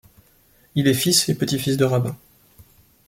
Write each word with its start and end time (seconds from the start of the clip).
Il 0.73 0.87
est 0.87 0.95
fils 0.95 1.29
et 1.29 1.35
petit-fils 1.37 1.77
de 1.77 1.85
rabbin. 1.85 2.17